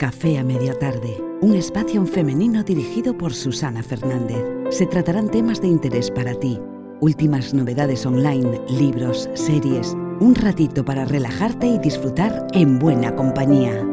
[0.00, 4.42] Café a media tarde, un espacio femenino dirigido por Susana Fernández.
[4.70, 6.58] Se tratarán temas de interés para ti,
[7.00, 13.86] últimas novedades online, libros, series, un ratito para relajarte y disfrutar en buena compañía.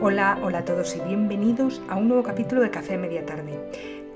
[0.00, 3.58] Hola, hola a todos y bienvenidos a un nuevo capítulo de Café a media tarde.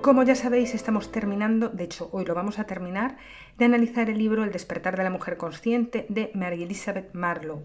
[0.02, 3.16] Como ya sabéis, estamos terminando, de hecho hoy lo vamos a terminar,
[3.56, 7.62] de analizar el libro El despertar de la mujer consciente de Mary Elizabeth Marlowe.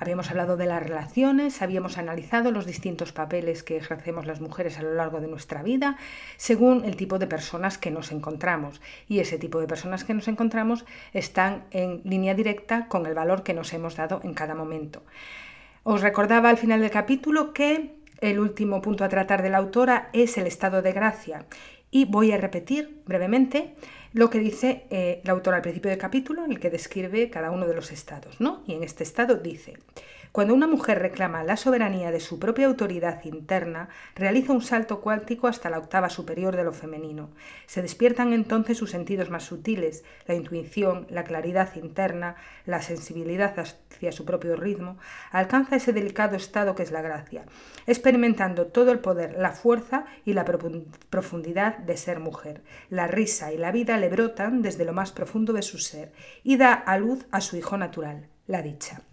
[0.00, 4.82] Habíamos hablado de las relaciones, habíamos analizado los distintos papeles que ejercemos las mujeres a
[4.82, 5.98] lo largo de nuestra vida,
[6.38, 8.80] según el tipo de personas que nos encontramos.
[9.06, 13.42] Y ese tipo de personas que nos encontramos están en línea directa con el valor
[13.42, 15.02] que nos hemos dado en cada momento.
[15.82, 20.08] Os recordaba al final del capítulo que el último punto a tratar de la autora
[20.14, 21.44] es el estado de gracia
[21.94, 23.76] y voy a repetir brevemente
[24.12, 27.52] lo que dice eh, la autora al principio del capítulo en el que describe cada
[27.52, 28.40] uno de los estados.
[28.40, 28.64] ¿no?
[28.66, 29.74] Y en este estado dice,
[30.34, 35.46] cuando una mujer reclama la soberanía de su propia autoridad interna, realiza un salto cuántico
[35.46, 37.30] hasta la octava superior de lo femenino.
[37.66, 42.34] Se despiertan entonces sus sentidos más sutiles, la intuición, la claridad interna,
[42.66, 44.98] la sensibilidad hacia su propio ritmo,
[45.30, 47.44] alcanza ese delicado estado que es la gracia,
[47.86, 52.64] experimentando todo el poder, la fuerza y la profundidad de ser mujer.
[52.90, 56.12] La risa y la vida le brotan desde lo más profundo de su ser
[56.42, 59.04] y da a luz a su hijo natural, la dicha.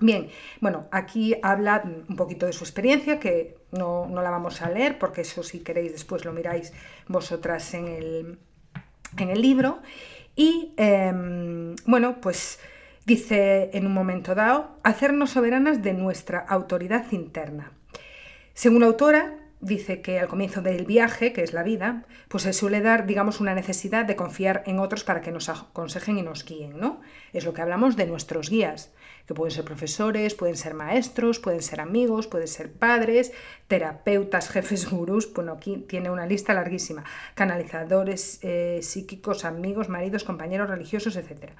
[0.00, 0.28] Bien,
[0.60, 5.22] bueno, aquí habla un poquito de su experiencia, que no, la vamos a leer, porque
[5.22, 6.72] eso si queréis después lo miráis
[7.08, 8.38] vosotras en el,
[9.18, 9.80] en el libro.
[10.36, 12.60] Y em, bueno, pues
[13.06, 17.72] dice en un momento dado, hacernos soberanas de nuestra autoridad interna.
[18.54, 22.52] Según la autora, dice que al comienzo del viaje, que es la vida, pues se
[22.52, 26.44] suele dar, digamos, una necesidad de confiar en otros para que nos aconsejen y nos
[26.44, 27.00] guíen, ¿no?
[27.32, 28.92] Es lo que hablamos de nuestros guías
[29.28, 33.32] que pueden ser profesores, pueden ser maestros, pueden ser amigos, pueden ser padres,
[33.66, 37.04] terapeutas, jefes, gurús, bueno, aquí tiene una lista larguísima,
[37.34, 41.50] canalizadores eh, psíquicos, amigos, maridos, compañeros religiosos, etc.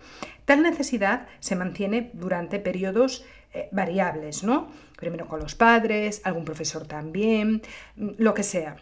[0.46, 4.68] Tal necesidad se mantiene durante periodos eh, variables, ¿no?
[4.98, 7.62] Primero con los padres, algún profesor también,
[7.96, 8.76] lo que sea.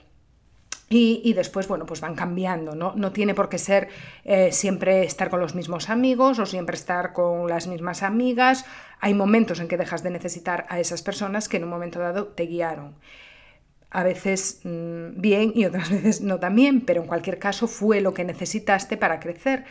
[0.88, 2.94] Y, después, bueno, pues van cambiando, ¿no?
[2.94, 3.88] No tiene por qué ser
[4.24, 8.64] eh, siempre estar con los mismos amigos o siempre estar con las mismas amigas.
[9.00, 12.28] Hay momentos en que dejas de necesitar a esas personas que en un momento dado
[12.28, 12.94] te guiaron.
[13.90, 18.00] A veces mm, bien y otras veces no tan bien, pero en cualquier caso fue
[18.00, 19.64] lo que necesitaste para crecer.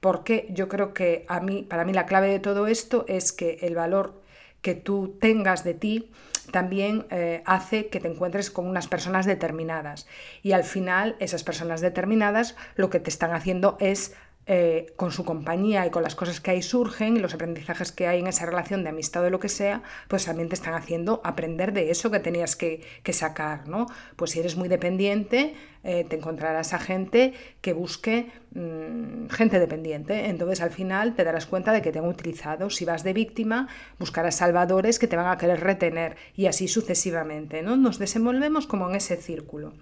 [0.00, 3.58] Porque yo creo que a mí, para mí la clave de todo esto es que
[3.60, 4.21] el valor
[4.62, 6.10] que tú tengas de ti
[6.50, 10.06] también eh, hace que te encuentres con unas personas determinadas.
[10.42, 14.14] Y al final esas personas determinadas lo que te están haciendo es
[14.44, 18.08] eh, con su compañía y con las cosas que ahí surgen y los aprendizajes que
[18.08, 20.74] hay en esa relación de amistad o de lo que sea, pues también te están
[20.74, 22.82] haciendo aprender de eso que tenías que,
[23.12, 23.86] sacar, ¿no?
[24.16, 25.54] Pues si eres muy dependiente,
[25.84, 30.26] eh, te encontrarás a gente que busque mm, gente dependiente.
[30.28, 32.68] Entonces al final te darás cuenta de que te han utilizado.
[32.68, 33.68] Si vas de víctima,
[34.00, 37.76] buscarás salvadores que te van a querer retener y así sucesivamente, ¿no?
[37.76, 39.72] Nos desenvolvemos como en ese círculo.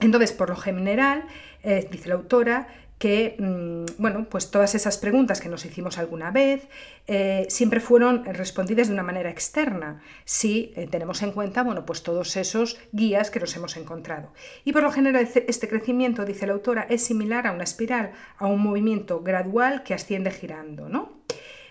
[0.00, 1.24] Entonces, por lo general,
[1.62, 2.68] eh, dice la autora,
[2.98, 6.68] que, mm, bueno, pues todas esas preguntas que nos hicimos alguna vez
[7.06, 12.02] eh, siempre fueron respondidas de una manera externa, si eh, tenemos en cuenta, bueno, pues
[12.02, 14.32] todos esos guías que nos hemos encontrado.
[14.64, 18.46] Y por lo general este crecimiento, dice la autora, es similar a una espiral, a
[18.46, 21.18] un movimiento gradual que asciende girando, ¿no?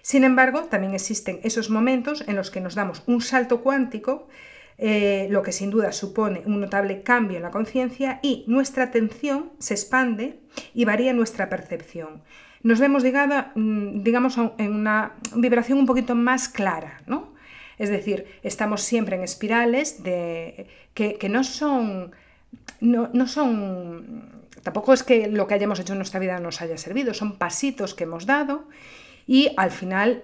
[0.02, 4.30] Sin embargo, también existen esos momentos en los que nos damos un salto cuántico
[4.80, 9.52] eh, lo que sin duda supone un notable cambio en la conciencia y nuestra atención
[9.58, 10.40] se expande
[10.74, 12.22] y varía nuestra percepción.
[12.62, 17.34] Nos vemos, mm, digamos, en una vibración un poquito más clara, ¿no?
[17.78, 22.12] Es decir, estamos siempre en espirales de, que, no son...
[22.80, 26.78] No, no son tampoco es que lo que hayamos hecho en nuestra vida nos haya
[26.78, 28.68] servido, son pasitos que hemos dado
[29.26, 30.24] y al final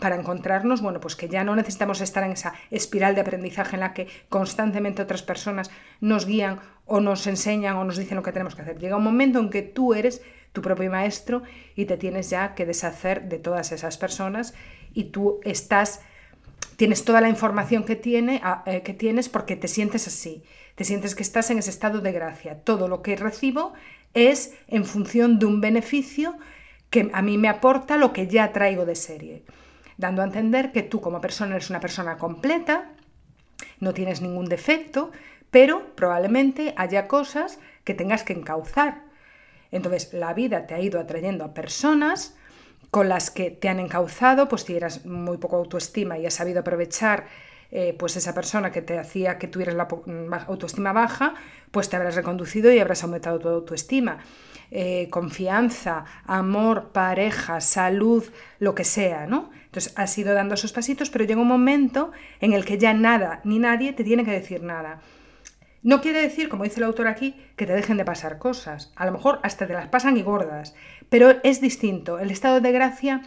[0.00, 3.80] para encontrarnos, bueno, pues que ya no necesitamos estar en esa espiral de aprendizaje en
[3.80, 8.32] la que constantemente otras personas nos guían o nos enseñan o nos dicen lo que
[8.32, 8.78] tenemos que hacer.
[8.78, 10.22] Llega un momento en que tú eres
[10.52, 11.42] tu propio maestro
[11.76, 14.54] y te tienes ya que deshacer de todas esas personas
[14.94, 16.00] y tú estás
[16.76, 20.42] tienes toda la información que, tiene, eh, que tienes porque te sientes así,
[20.74, 22.60] te sientes que estás en ese estado de gracia.
[22.64, 23.74] Todo lo que recibo
[24.14, 26.36] es en función de un beneficio
[26.88, 29.44] que a mí me aporta lo que ya traigo de serie
[29.96, 32.90] dando a entender que tú como persona eres una persona completa,
[33.80, 35.10] no tienes ningún defecto,
[35.50, 39.02] pero probablemente haya cosas que tengas que encauzar.
[39.70, 42.36] Entonces, la vida te ha ido atrayendo a personas
[42.90, 46.60] con las que te han encauzado, pues si eras muy poco autoestima y has sabido
[46.60, 47.26] aprovechar
[47.74, 49.88] eh, pues esa persona que te hacía que tuvieras la
[50.46, 51.34] autoestima baja,
[51.70, 54.18] pues te habrás reconducido y habrás aumentado tu autoestima.
[54.70, 58.24] Eh, confianza, amor, pareja, salud,
[58.58, 59.50] lo que sea, ¿no?
[59.64, 63.40] Entonces has ido dando esos pasitos, pero llega un momento en el que ya nada
[63.44, 65.00] ni nadie te tiene que decir nada.
[65.82, 68.92] No quiere decir, como dice el autor aquí, que te dejen de pasar cosas.
[68.96, 70.74] A lo mejor hasta te las pasan y gordas,
[71.08, 72.18] pero es distinto.
[72.18, 73.22] El estado de gracia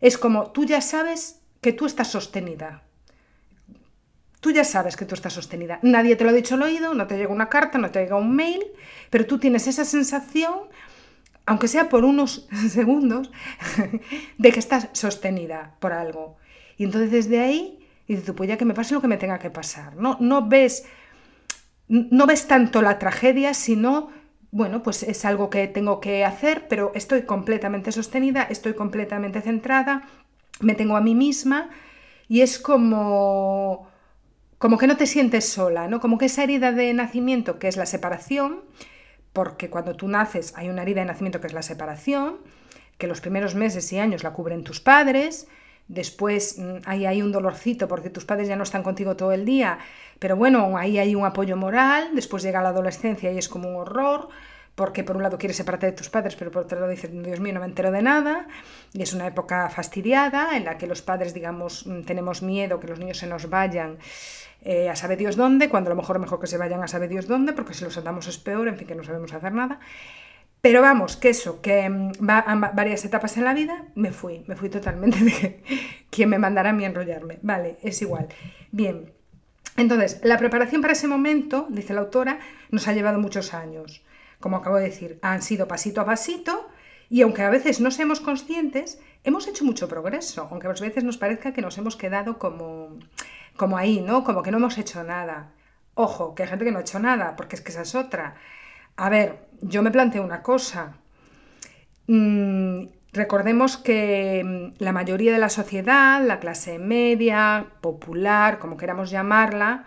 [0.00, 2.82] es como tú ya sabes que tú estás sostenida,
[4.42, 5.78] Tú ya sabes que tú estás sostenida.
[5.82, 8.16] Nadie te lo ha dicho al oído, no te llega una carta, no te llega
[8.16, 8.60] un mail,
[9.08, 10.62] pero tú tienes esa sensación,
[11.46, 13.30] aunque sea por unos segundos,
[14.38, 16.38] de que estás sostenida por algo.
[16.76, 19.38] Y entonces desde ahí dices tú, pues ya que me pase lo que me tenga
[19.38, 19.94] que pasar.
[19.94, 20.86] No, no, ves,
[21.86, 24.10] no ves tanto la tragedia, sino,
[24.50, 30.02] bueno, pues es algo que tengo que hacer, pero estoy completamente sostenida, estoy completamente centrada,
[30.58, 31.70] me tengo a mí misma
[32.26, 33.91] y es como
[34.62, 35.98] como que no te sientes sola, ¿no?
[35.98, 38.60] Como que esa herida de nacimiento que es la separación,
[39.32, 42.36] porque cuando tú naces hay una herida de nacimiento que es la separación,
[42.96, 45.48] que los primeros meses y años la cubren tus padres,
[45.88, 49.44] después mm, ahí hay un dolorcito porque tus padres ya no están contigo todo el
[49.44, 49.80] día,
[50.20, 53.74] pero bueno, ahí hay un apoyo moral, después llega la adolescencia y es como un
[53.74, 54.28] horror,
[54.74, 57.40] porque por un lado quieres separarte de tus padres, pero por otro lado dices, Dios
[57.40, 58.46] mío, no me entero de nada,
[58.92, 62.86] y es una época fastidiada en la que los padres, digamos, mm, tenemos miedo que
[62.86, 63.98] los niños se nos vayan
[64.62, 67.08] eh, a saber Dios dónde, cuando a lo mejor mejor que se vayan a saber
[67.08, 69.80] Dios dónde, porque si los andamos es peor, en fin, que no sabemos hacer nada.
[70.62, 74.44] Pero vamos, que eso, que mm, va a varias etapas en la vida, me fui,
[74.46, 75.62] me fui totalmente de
[76.10, 77.40] quien me mandara a mí enrollarme.
[77.42, 78.28] Vale, es igual.
[78.70, 79.12] Bien,
[79.76, 82.38] entonces, la preparación para ese momento, dice la autora,
[82.70, 84.02] nos ha llevado muchos años.
[84.42, 86.68] Como acabo de decir, han sido pasito a pasito
[87.08, 91.16] y aunque a veces no seamos conscientes, hemos hecho mucho progreso, aunque a veces nos
[91.16, 92.98] parezca que nos hemos quedado como
[93.56, 94.24] como ahí, ¿no?
[94.24, 95.52] Como que no hemos hecho nada.
[95.94, 98.34] Ojo, que hay gente que no ha hecho nada, porque es que esa es otra.
[98.96, 100.94] A ver, yo me planteo una cosa.
[102.06, 109.10] Mm, recordemos que mm, la mayoría de la sociedad, la clase media, popular, como queramos
[109.10, 109.84] llamarla,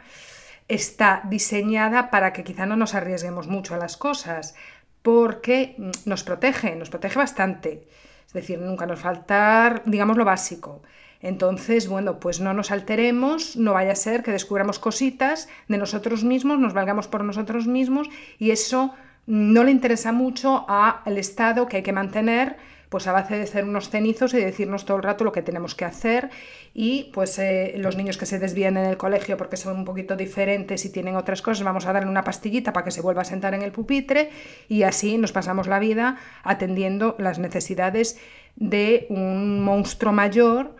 [0.67, 4.55] está diseñada para que quizá no nos arriesguemos mucho a las cosas,
[5.01, 7.87] porque mm, nos protege, nos protege bastante.
[8.25, 10.81] Es decir, nunca nos faltar, digamos, lo básico.
[11.21, 16.23] Entonces, bueno, pues no nos alteremos, no vaya a ser que descubramos cositas de nosotros
[16.23, 18.93] mismos, nos valgamos por nosotros mismos y eso
[19.25, 22.57] no le interesa mucho al Estado que hay que mantener
[22.89, 25.75] pues a base de ser unos cenizos y decirnos todo el rato lo que tenemos
[25.75, 26.29] que hacer
[26.73, 30.15] y pues eh, los niños que se desvían en el colegio porque son un poquito
[30.15, 33.25] diferentes y tienen otras cosas, vamos a darle una pastillita para que se vuelva a
[33.25, 34.29] sentar en el pupitre
[34.67, 38.19] y así nos pasamos la vida atendiendo las necesidades
[38.55, 40.75] de un monstruo mayor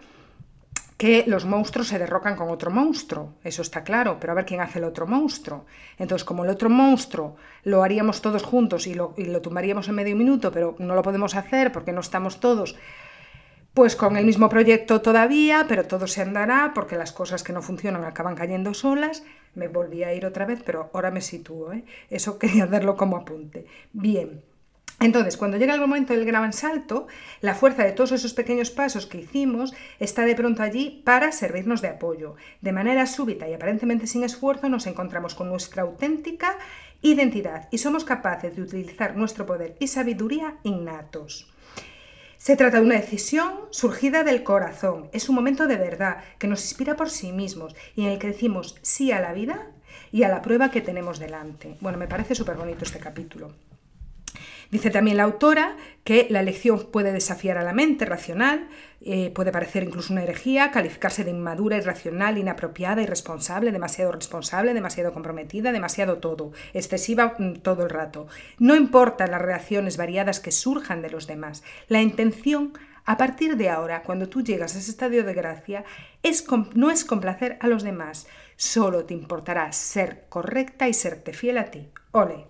[0.98, 4.62] que los monstruos se derrocan con otro monstruo, eso está claro, pero a ver quién
[4.62, 5.66] hace el otro monstruo.
[5.98, 9.96] Entonces, como el otro monstruo lo haríamos todos juntos y lo, y lo tumbaríamos en
[9.96, 12.78] medio minuto, pero no lo podemos hacer porque no estamos todos,
[13.74, 17.62] pues con el mismo proyecto todavía, pero todo se andará porque las cosas que no
[17.62, 19.24] funcionan acaban cayendo solas.
[19.54, 21.74] Me volví a ir otra vez, pero ahora me sitúo.
[21.74, 21.84] ¿eh?
[22.10, 23.66] Eso quería hacerlo como apunte.
[23.92, 24.42] Bien.
[25.06, 27.06] Entonces, cuando llega el momento del gran salto,
[27.40, 31.84] la fuerza de todos esos pequeños pasos que hicimos está de pronto allí para servirnos
[31.84, 32.38] de apoyo.
[32.62, 36.58] De manera súbita y aparentemente sin esfuerzo nos encontramos con nuestra auténtica
[37.04, 41.54] identidad y somos capaces de utilizar nuestro poder y sabiduría innatos.
[42.38, 45.12] Se trata de una decisión surgida del corazón.
[45.14, 48.30] Es un momento de verdad que nos inspira por sí mismos y en el que
[48.30, 49.68] decimos sí a la vida
[50.12, 51.78] y a la prueba que tenemos delante.
[51.80, 53.52] Bueno, me parece súper bonito este capítulo.
[54.72, 58.68] Dice también la autora que la elección puede desafiar a la mente racional,
[59.02, 65.14] eh, puede parecer incluso una herejía, calificarse de inmadura, irracional, inapropiada, irresponsable, demasiado responsable, demasiado
[65.14, 68.28] comprometida, demasiado todo, excesiva mm, todo el rato.
[68.60, 72.74] No importa las reacciones variadas que surjan de los demás, la intención
[73.06, 75.86] a partir de ahora, cuando tú llegas a ese estadio de gracia,
[76.24, 76.44] es,
[76.74, 81.66] no es complacer a los demás, solo te importará ser correcta y serte fiel a
[81.66, 81.90] ti.
[82.12, 82.48] Ole.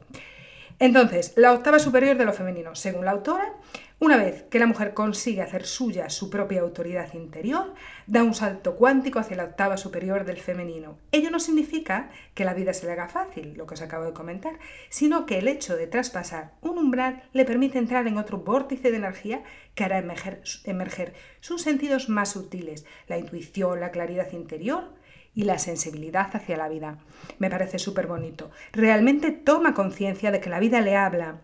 [0.80, 3.54] Entonces, la octava superior de lo femenino, según la autora,
[3.98, 7.74] una vez que la mujer consigue hacer suya su propia autoridad interior,
[8.08, 10.98] da un salto cuántico hacia la octava superior del femenino.
[11.14, 14.12] Ello no significa que la vida se le haga fácil, lo que os acabo de
[14.12, 18.92] comentar, sino que el hecho de traspasar un umbral le permite entrar en otro vórtice
[18.92, 19.44] de energía
[19.76, 24.90] que hará emerger, emerger sus sentidos más sutiles, la intuición, la claridad interior,
[25.36, 26.98] y la sensibilidad hacia la vida.
[27.38, 28.50] Me parece súper bonito.
[28.72, 31.42] Realmente toma conciencia de que la vida le habla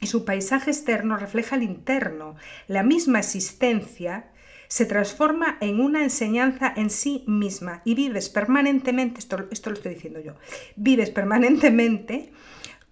[0.00, 2.36] y su paisaje externo refleja el interno.
[2.68, 4.26] La misma existencia
[4.68, 9.94] se transforma en una enseñanza en sí misma y vives permanentemente, esto, esto lo estoy
[9.94, 10.34] diciendo yo,
[10.76, 12.32] vives permanentemente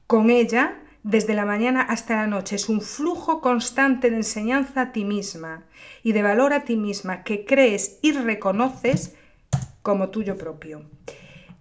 [0.06, 2.56] con ella desde la mañana hasta la noche.
[2.56, 5.64] Es un flujo constante de enseñanza a ti misma
[6.02, 9.16] y de valor a ti misma que crees y reconoces
[9.82, 10.84] como tuyo propio.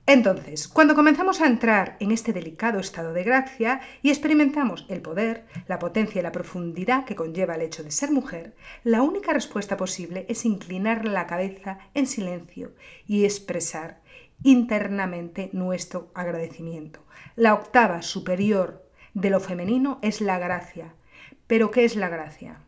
[0.06, 5.46] Entonces, cuando comenzamos a entrar en este delicado estado de gracia y experimentamos el poder,
[5.68, 9.78] la potencia y la profundidad que conlleva el hecho de ser mujer, la única respuesta
[9.78, 12.74] posible es inclinar la cabeza en silencio
[13.06, 14.02] y expresar
[14.42, 17.06] internamente nuestro agradecimiento.
[17.36, 18.84] La octava superior
[19.14, 20.96] de lo femenino es la gracia.
[21.46, 22.64] ¿Pero qué es la gracia?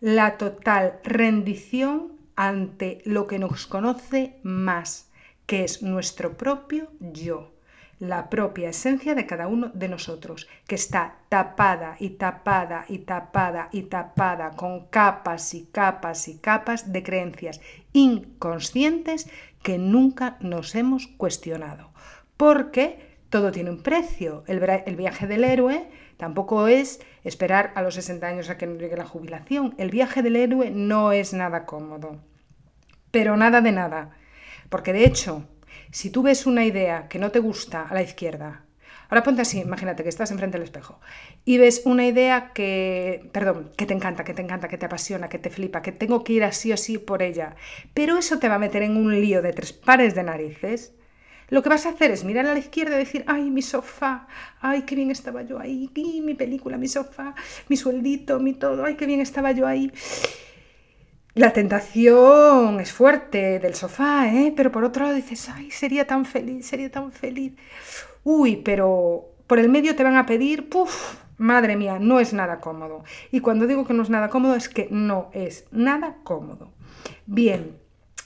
[0.00, 5.10] La total rendición ante lo que nos conoce más
[5.44, 7.50] que es nuestro propio yo,
[7.98, 13.70] la propia esencia de cada uno de nosotros, que está tapada y tapada y tapada
[13.72, 17.60] y tapada con capas y capas y capas de creencias
[17.92, 19.28] inconscientes
[19.64, 21.90] que nunca nos hemos cuestionado.
[22.36, 24.44] Porque todo tiene un precio.
[24.46, 28.96] El, viaje del héroe tampoco es esperar a los 60 años a que nos llegue
[28.96, 29.74] la jubilación.
[29.76, 32.20] El viaje del héroe no es nada cómodo.
[33.18, 34.10] Pero nada de nada.
[34.68, 35.42] Porque de hecho,
[35.90, 38.62] si tú ves una idea que no te gusta a la izquierda,
[39.08, 41.00] ahora ponte así, imagínate que estás enfrente del espejo
[41.44, 45.28] y ves una idea que, perdón, que te encanta, que te encanta, que te apasiona,
[45.28, 47.56] que te flipa, que tengo que ir así o así por ella,
[47.92, 50.92] pero eso te va a meter en un lío de tres pares de narices.
[51.48, 54.28] Lo que vas a hacer es mirar a la izquierda y decir, ay, mi sofá,
[54.60, 55.90] ay, qué bien estaba yo ahí,
[56.22, 57.34] mi película, mi sofá,
[57.68, 59.90] mi sueldito, mi todo, ay, qué bien estaba yo ahí.
[61.34, 64.52] La tentación es fuerte del sofá, ¿eh?
[64.56, 67.54] pero por otro lado dices, ay, sería tan feliz, sería tan feliz.
[68.24, 72.60] Uy, pero por el medio te van a pedir, puf, madre mía, no es nada
[72.60, 73.04] cómodo.
[73.30, 76.72] Y cuando digo que no es nada cómodo es que no es nada cómodo.
[77.26, 77.78] Bien,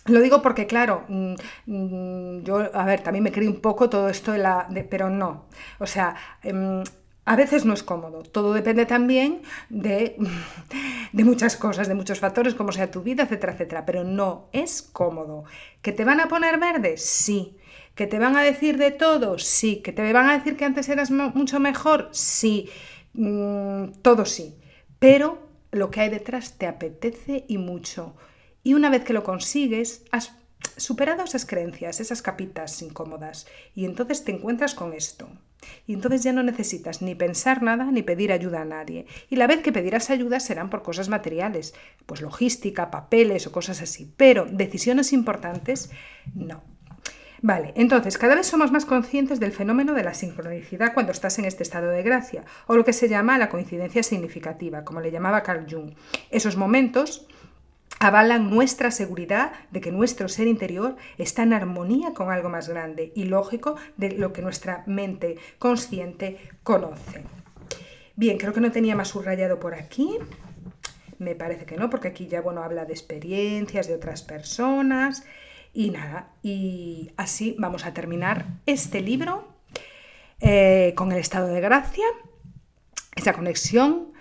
[0.07, 1.35] lo digo porque, claro, mm,
[1.67, 4.69] mm, yo, a ver, también me creí un poco todo esto de la.
[4.91, 5.45] pero no.
[5.79, 6.83] O sea, em,
[7.25, 8.23] a veces no es cómodo.
[8.23, 10.17] Todo depende también de,
[11.13, 13.87] de, muchas cosas, de muchos factores, como sea tu vida, etcétera, etcétera.
[13.87, 15.45] Pero no es cómodo.
[15.83, 16.97] ¿Que te van a poner verde?
[16.97, 17.57] Sí.
[17.95, 19.39] ¿Que te van a decir de todo?
[19.39, 19.83] Sí.
[19.83, 22.09] ¿Que te van a decir que antes eras mucho mejor?
[22.13, 22.69] Sí.
[23.15, 24.57] Mm, todo sí.
[24.99, 25.39] Pero
[25.71, 28.15] lo que hay detrás te apetece y mucho.
[28.63, 30.35] Y una vez que lo consigues, has
[30.77, 35.29] superado esas creencias, esas capitas incómodas, y entonces te encuentras con esto.
[35.87, 39.07] Y entonces ya no necesitas ni pensar nada ni pedir ayuda a nadie.
[39.31, 41.75] Y la vez que pedirás ayuda serán por cosas materiales,
[42.07, 44.13] pues logística, papeles o cosas así.
[44.17, 45.91] Pero decisiones importantes,
[46.35, 46.63] no.
[47.45, 51.45] Vale, entonces cada vez somos más conscientes del fenómeno de la sincronicidad cuando estás en
[51.45, 55.43] este estado de gracia, o lo que se llama la coincidencia significativa, como le llamaba
[55.43, 55.95] Carl Jung.
[56.31, 57.27] Esos momentos
[58.03, 63.13] avalan nuestra seguridad de que nuestro ser interior está en armonía con algo más grande
[63.15, 67.23] y lógico de lo que nuestra mente consciente conoce.
[68.17, 70.19] Bien, creo que no tenía más subrayado por aquí.
[71.19, 75.25] Me parece que no, porque aquí ya bueno habla de experiencias de otras personas
[75.73, 76.33] y nada.
[76.43, 79.47] Y así vamos a terminar este libro
[80.41, 82.05] eh, con el estado de gracia,
[83.15, 84.12] esa conexión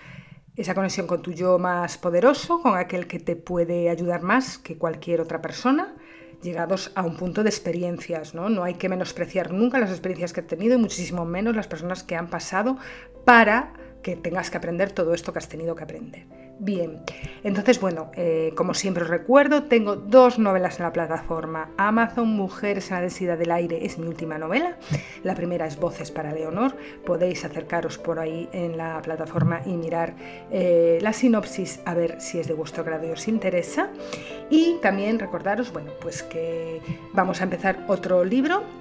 [0.55, 4.77] esa conexión con tu yo más poderoso, con aquel que te puede ayudar más que
[4.77, 5.95] cualquier otra persona,
[6.41, 8.49] llegados a un punto de experiencias, ¿no?
[8.49, 12.03] No hay que menospreciar nunca las experiencias que he tenido y muchísimo menos las personas
[12.03, 12.77] que han pasado
[13.25, 16.25] para que tengas que aprender todo esto que has tenido que aprender.
[16.63, 17.01] Bien,
[17.43, 21.71] entonces bueno, eh, como siempre os recuerdo, tengo dos novelas en la plataforma.
[21.75, 24.77] Amazon, Mujeres en la densidad del aire es mi última novela,
[25.23, 30.13] la primera es Voces para Leonor, podéis acercaros por ahí en la plataforma y mirar
[30.51, 33.89] eh, la sinopsis a ver si es de vuestro grado y os interesa.
[34.51, 36.79] Y también recordaros, bueno, pues que
[37.13, 38.80] vamos a empezar otro libro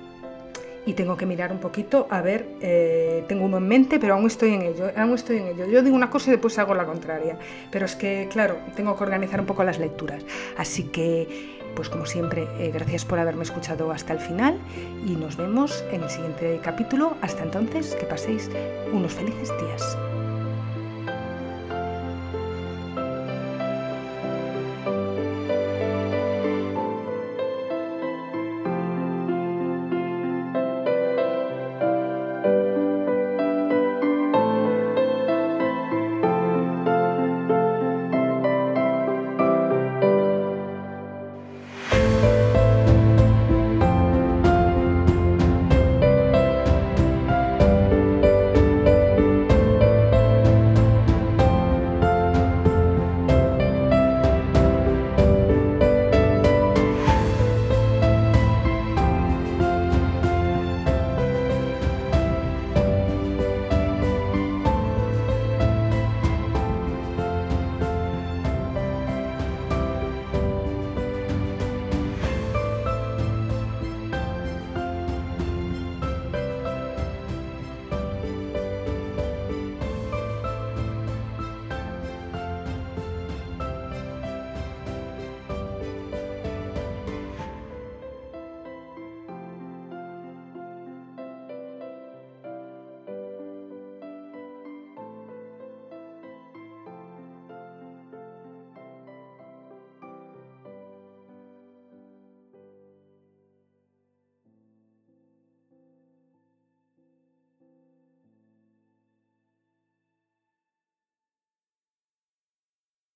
[0.87, 4.26] y tengo que mirar un poquito a ver, eh, tengo uno en mente, pero aún
[4.26, 5.66] estoy en ello, aún estoy en ello.
[5.66, 7.37] Yo digo una cosa y después hago la contraria,
[7.70, 10.25] pero es que, claro, tengo que organizar un poco las lecturas.
[10.56, 14.58] Así que, pues como siempre, eh, gracias por haberme escuchado hasta el final
[15.06, 17.16] y nos vemos en el siguiente capítulo.
[17.20, 18.50] Hasta entonces, que paséis
[18.92, 20.10] unos felices días.